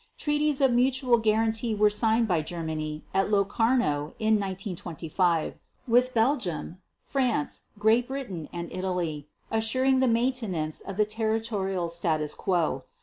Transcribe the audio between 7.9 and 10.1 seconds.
Britain, and Italy, assuring the